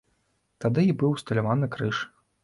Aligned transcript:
Тады 0.63 0.85
і 0.91 0.95
быў 1.03 1.11
усталяваны 1.17 1.69
крыж. 1.77 1.97